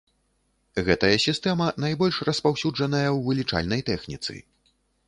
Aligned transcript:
Гэтая 0.87 1.11
сістэма 1.25 1.67
найбольш 1.85 2.17
распаўсюджаная 2.31 3.07
ў 3.15 3.25
вылічальнай 3.31 3.81
тэхніцы. 3.93 4.33